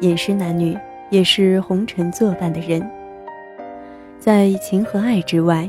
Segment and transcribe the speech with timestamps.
[0.00, 0.76] 也是男女，
[1.10, 2.86] 也是红尘作伴的人。
[4.18, 5.68] 在情和爱之外，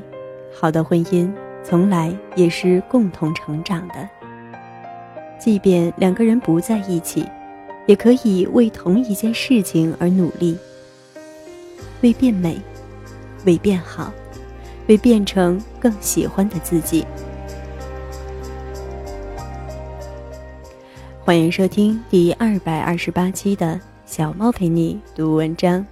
[0.53, 1.31] 好的婚姻
[1.63, 4.09] 从来也是共同成长的。
[5.39, 7.25] 即便两个人不在一起，
[7.85, 10.57] 也可以为同一件事情而努力，
[12.01, 12.59] 为变美，
[13.45, 14.11] 为变好，
[14.87, 17.05] 为变成更喜欢的自己。
[21.23, 25.85] 欢迎收听第二百二十八期的小猫陪你读文章，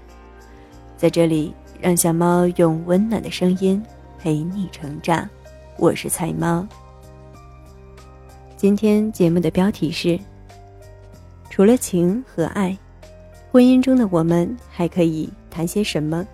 [0.95, 3.83] 在这里让小猫用温暖的声音
[4.17, 5.29] 陪你成长。
[5.77, 6.65] 我是菜猫。
[8.55, 10.17] 今天节目的标题是：
[11.49, 12.75] 除了情和爱，
[13.51, 16.25] 婚姻中的我们还可以谈些什么？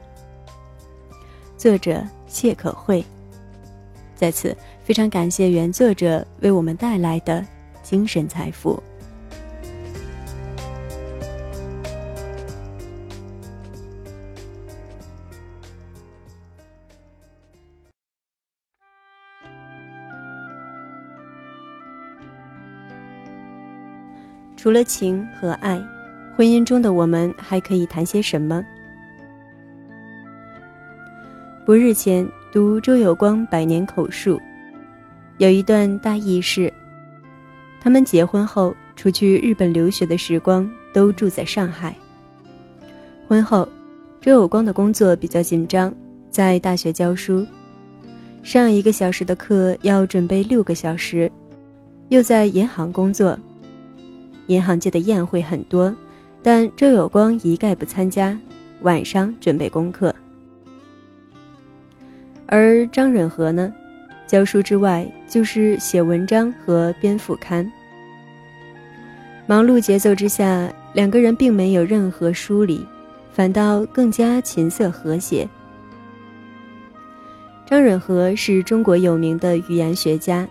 [1.57, 3.03] 作者谢可慧。
[4.15, 7.43] 在此非常感谢原作者为我们带来的
[7.81, 8.81] 精神财富。
[24.61, 25.83] 除了情和爱，
[26.37, 28.63] 婚姻中的我们还可以谈些什么？
[31.65, 34.39] 不日前读周有光百年口述，
[35.39, 36.71] 有一段大意是：
[37.81, 41.95] 他们结婚后除去日本留学的时光都住在上海。
[43.27, 43.67] 婚后，
[44.21, 45.91] 周有光的工作比较紧张，
[46.29, 47.43] 在大学教书，
[48.43, 51.31] 上一个小时的课要准备六个小时，
[52.09, 53.35] 又在银行工作。
[54.47, 55.93] 银行界的宴会很多，
[56.41, 58.37] 但周有光一概不参加，
[58.81, 60.13] 晚上准备功课。
[62.47, 63.73] 而张忍和呢，
[64.27, 67.71] 教书之外就是写文章和编副刊。
[69.47, 72.85] 忙碌节奏之下，两个人并没有任何疏离，
[73.31, 75.47] 反倒更加琴瑟和谐。
[77.65, 80.47] 张忍和是中国有名的语言学家。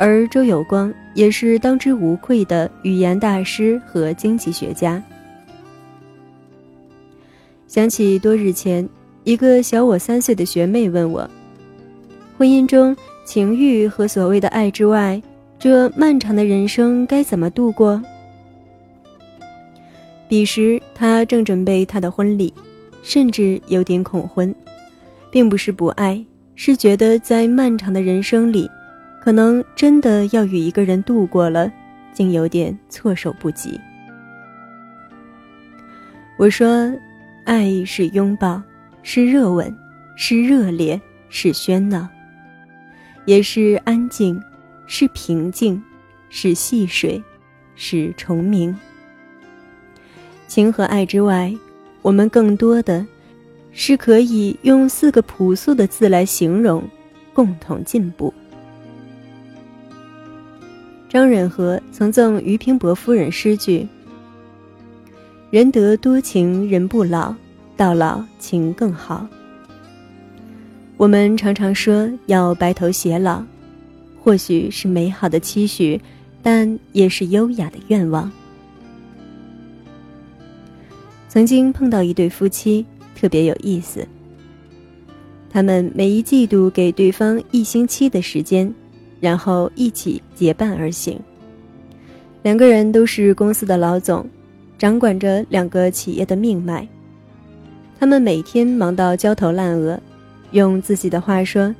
[0.00, 5.02] 而周有光也是当之无愧的语言大师和经济学家。
[7.66, 8.88] 想起多日前，
[9.24, 11.28] 一个小我三岁的学妹问我
[12.38, 12.96] ：“婚姻中
[13.26, 15.20] 情欲和所谓的爱之外，
[15.58, 18.02] 这漫长的人生该怎么度过？”
[20.26, 22.54] 彼时她正准备她的婚礼，
[23.02, 24.54] 甚至有点恐婚，
[25.30, 26.24] 并不是不爱，
[26.54, 28.66] 是觉得在漫长的人生里。
[29.30, 31.70] 可能真的要与一个人度过了，
[32.12, 33.80] 竟有点措手不及。
[36.36, 36.92] 我说，
[37.44, 38.60] 爱是拥抱，
[39.04, 39.72] 是热吻，
[40.16, 42.08] 是热烈，是喧闹，
[43.24, 44.42] 也是安静，
[44.88, 45.80] 是平静，
[46.28, 47.22] 是细水，
[47.76, 48.76] 是虫鸣。
[50.48, 51.54] 情和爱之外，
[52.02, 53.06] 我们更多的
[53.70, 56.82] 是可以用四个朴素的字来形容：
[57.32, 58.34] 共同进步。
[61.10, 63.84] 张忍和曾赠俞平伯夫人诗句
[65.50, 67.34] ：“人得多情人不老，
[67.76, 69.26] 到老情更好。”
[70.96, 73.42] 我们常常说要白头偕老，
[74.22, 76.00] 或许是美好的期许，
[76.44, 78.30] 但也是优雅的愿望。
[81.28, 84.06] 曾经碰到一对夫妻，特别有意思。
[85.50, 88.72] 他们每一季度给对方一星期的时间。
[89.20, 91.20] 然后一起结伴而行。
[92.42, 94.26] 两个人都是公司的老总，
[94.78, 96.88] 掌管着两个企业的命脉。
[97.98, 100.00] 他们每天忙到焦头烂额，
[100.52, 101.74] 用自己的话说：“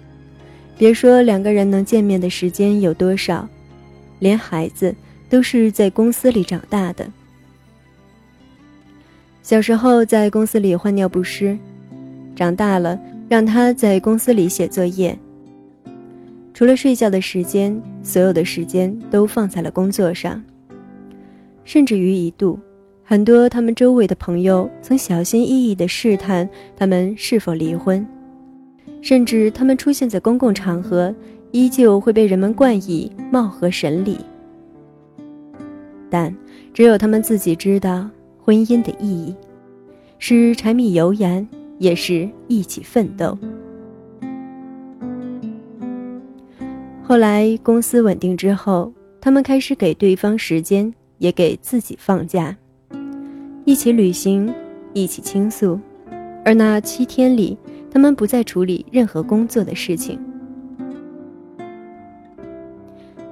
[0.77, 3.49] 别说两个人能见面的时间有多少，
[4.19, 4.95] 连孩子
[5.31, 7.07] 都是在公司里长大的。
[9.43, 11.57] 小时候在公司里换尿不湿，
[12.37, 13.01] 长大了
[13.31, 15.19] 让他在公司里写作业。”
[16.61, 20.45] 除了睡觉的时间，所有的时间都放在了工作上。
[21.65, 22.59] 甚至于一度，
[23.03, 26.47] 很多他们周围的朋友曾小心翼翼地试探
[26.77, 28.07] 他们是否离婚，
[29.01, 31.15] 甚至他们出现在公共场合，
[31.51, 34.19] 依旧会被人们冠以貌合神离。
[36.11, 36.37] 但
[36.75, 38.07] 只有他们自己知道，
[38.39, 39.35] 婚姻的意义，
[40.19, 41.49] 是柴米油盐，
[41.79, 43.39] 也是一起奋斗。
[47.11, 52.57] 后来公司稳定之后，他们开始给对方时间，也给自己放假，
[53.65, 54.49] 一起旅行，
[54.93, 55.77] 一起倾诉。
[56.45, 57.59] 而那七天里，
[57.91, 60.21] 他们不再处理任何工作的事情。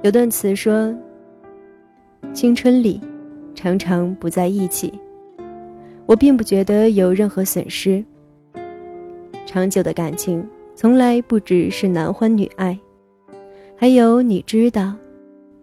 [0.01, 0.93] 有段词说
[2.35, 2.99] ：“青春里，
[3.55, 4.91] 常常不在一起，
[6.05, 8.03] 我并不觉得有任何损失。
[9.45, 12.77] 长久的感情从来不只是男欢女爱，
[13.81, 14.93] 还有你知道，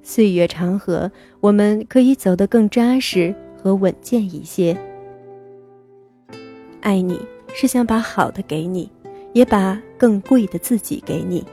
[0.03, 4.75] 岁月长河，我们可以走得更扎实和稳健一些。
[6.81, 7.21] 爱你
[7.55, 8.91] 是想把好的给你，
[9.35, 11.45] 也把更贵的自己给你。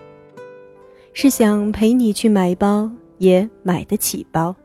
[1.12, 4.56] 是想陪你去买包，也买得起包。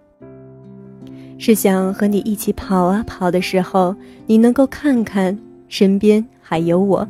[1.37, 3.93] 是想和你一起跑啊跑的时候，
[4.25, 5.37] 你能够看看
[5.69, 7.09] 身边还有我，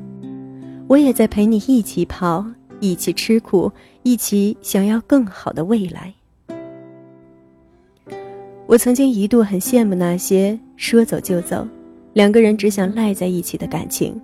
[0.88, 2.42] 我也在陪你一起跑，
[2.80, 3.70] 一起吃苦，
[4.08, 6.14] 一起想要更好的未来。
[8.66, 11.68] 我曾经一度很羡慕那些说走就走，
[12.14, 14.18] 两个人只想赖在一起的感情，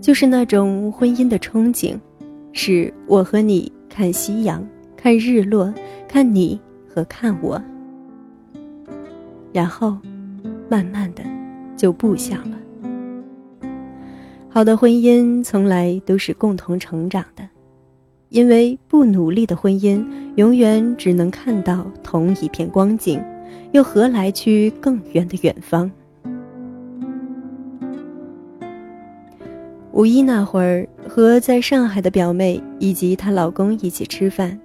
[0.00, 1.98] 就是那种婚姻的憧憬，
[2.52, 3.72] 是我和你。
[3.92, 4.64] 看夕阳，
[4.96, 5.74] 看日落，
[6.06, 6.58] 看你
[6.88, 7.60] 和看我，
[9.52, 9.98] 然后
[10.68, 11.24] 慢慢的
[11.76, 12.56] 就不想了。
[14.48, 17.42] 好的婚姻从来都是共同成长的，
[18.30, 20.04] 因为不努力的婚姻
[20.36, 23.20] 永远只能看到同一片光景，
[23.72, 25.90] 又何来去更远的远方？
[29.90, 34.56] 五一那会儿，和在上海的表妹以及她老公一起吃饭。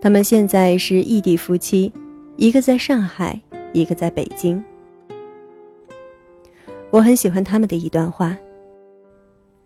[0.00, 1.92] 他们现在是异地夫妻，
[2.36, 3.40] 一个在上海，
[3.72, 4.62] 一个在北京。
[6.90, 8.38] 我很喜欢他们的一段话：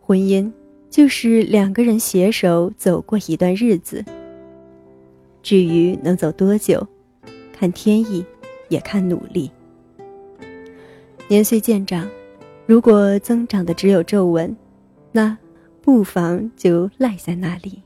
[0.00, 0.50] 婚姻
[0.90, 4.04] 就是两个人携手走过一段日子。
[5.42, 6.86] 至于能走多久，
[7.52, 8.24] 看天意，
[8.68, 9.50] 也看努力。
[11.28, 12.08] 年岁渐长，
[12.66, 14.54] 如果增长的只有皱纹。
[15.12, 15.36] 那，
[15.80, 17.82] 不妨就赖在那里。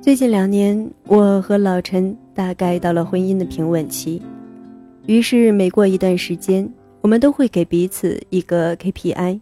[0.00, 4.20] 最近两年，我和老陈大概到了婚姻的平稳期，
[5.06, 6.68] 于是每过一段时间，
[7.02, 9.40] 我们都会给彼此一个 KPI，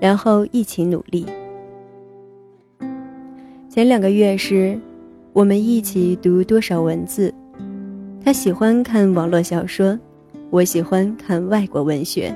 [0.00, 1.24] 然后一起努力。
[3.68, 4.76] 前两个月是，
[5.32, 7.32] 我们一起读多少文字，
[8.24, 9.96] 他喜欢看网络小说，
[10.50, 12.34] 我喜欢看外国文学。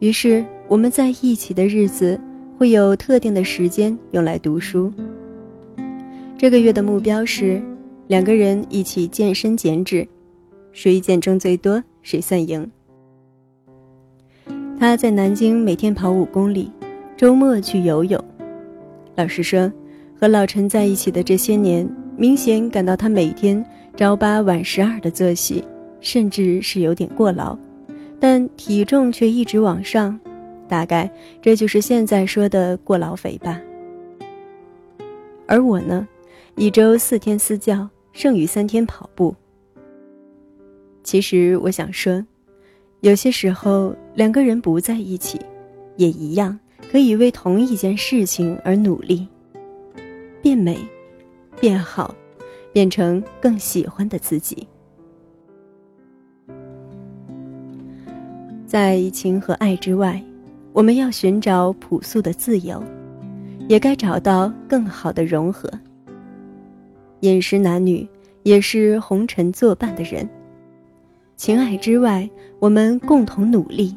[0.00, 2.20] 于是我们在一起的日子
[2.58, 4.92] 会有特定的时间用来读书。
[6.36, 7.62] 这个月的目标是
[8.08, 10.06] 两个人一起健身减脂，
[10.72, 12.68] 谁减重最多谁算赢。
[14.80, 16.70] 他在南京每天跑五公里，
[17.16, 18.24] 周末去游泳。
[19.16, 19.70] 老实说，
[20.14, 21.84] 和老陈在一起的这些年，
[22.16, 23.64] 明显感到他每天
[23.96, 25.64] 朝八晚十二的作息，
[26.00, 27.58] 甚至是有点过劳。
[28.20, 30.18] 但体重却一直往上，
[30.68, 31.10] 大概
[31.42, 33.60] 这就是现在说的过劳肥吧。
[35.48, 36.06] 而我呢，
[36.54, 39.34] 一周四天私教，剩余三天跑步。
[41.02, 42.24] 其实我想说，
[43.00, 45.40] 有些时候两个人不在一起，
[45.94, 46.58] 也一样
[46.90, 49.24] 可以为同一件事情而努力，
[50.42, 50.76] 变美，
[51.60, 52.12] 变好，
[52.72, 54.66] 变成更喜欢的自己。
[58.66, 60.20] 在情和爱之外，
[60.72, 62.82] 我们要寻找朴素的自由，
[63.68, 65.70] 也该找到更好的融合。
[67.20, 68.04] 饮食男女
[68.42, 70.28] 也是红尘作伴的人，
[71.36, 73.96] 情爱之外，我们共同努力，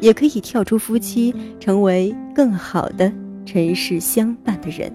[0.00, 3.12] 也可以跳出夫妻，成为更好的
[3.44, 4.90] 尘世相伴的人。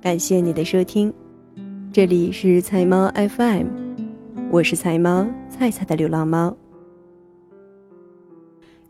[0.00, 1.12] 感谢你的收听。
[1.92, 3.66] 这里是菜猫 FM，
[4.50, 6.56] 我是菜猫菜菜的流浪猫。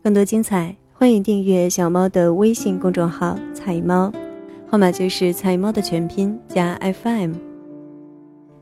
[0.03, 4.13] 更多精彩，欢迎订阅小猫的微信公众号“菜猫”，
[4.69, 7.46] 号码就是菜猫的全拼加 FM。